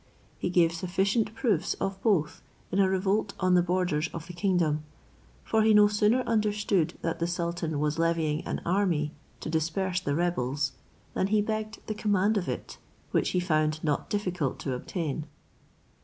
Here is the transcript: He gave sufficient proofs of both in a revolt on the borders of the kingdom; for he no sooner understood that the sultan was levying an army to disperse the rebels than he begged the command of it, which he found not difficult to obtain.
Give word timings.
He 0.39 0.49
gave 0.49 0.71
sufficient 0.73 1.35
proofs 1.35 1.75
of 1.75 2.01
both 2.01 2.41
in 2.71 2.79
a 2.79 2.89
revolt 2.89 3.35
on 3.39 3.53
the 3.53 3.61
borders 3.61 4.07
of 4.07 4.25
the 4.25 4.33
kingdom; 4.33 4.83
for 5.43 5.61
he 5.61 5.75
no 5.75 5.87
sooner 5.87 6.21
understood 6.21 6.97
that 7.03 7.19
the 7.19 7.27
sultan 7.27 7.79
was 7.79 7.99
levying 7.99 8.41
an 8.47 8.61
army 8.65 9.13
to 9.41 9.47
disperse 9.51 9.99
the 10.01 10.15
rebels 10.15 10.71
than 11.13 11.27
he 11.27 11.39
begged 11.39 11.85
the 11.85 11.93
command 11.93 12.35
of 12.35 12.49
it, 12.49 12.79
which 13.11 13.29
he 13.29 13.39
found 13.39 13.79
not 13.83 14.09
difficult 14.09 14.57
to 14.61 14.73
obtain. 14.73 15.27